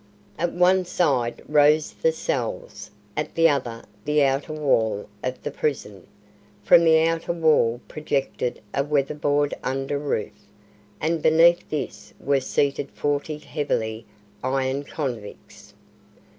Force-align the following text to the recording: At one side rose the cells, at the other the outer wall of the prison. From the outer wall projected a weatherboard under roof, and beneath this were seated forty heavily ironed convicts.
At 0.39 0.51
one 0.53 0.83
side 0.83 1.43
rose 1.47 1.91
the 1.93 2.11
cells, 2.11 2.89
at 3.15 3.35
the 3.35 3.47
other 3.47 3.83
the 4.03 4.23
outer 4.23 4.51
wall 4.53 5.07
of 5.23 5.43
the 5.43 5.51
prison. 5.51 6.07
From 6.63 6.83
the 6.85 7.01
outer 7.03 7.33
wall 7.33 7.79
projected 7.87 8.63
a 8.73 8.83
weatherboard 8.83 9.53
under 9.63 9.99
roof, 9.99 10.47
and 10.99 11.21
beneath 11.21 11.69
this 11.69 12.15
were 12.19 12.39
seated 12.41 12.89
forty 12.89 13.37
heavily 13.37 14.07
ironed 14.43 14.87
convicts. 14.87 15.75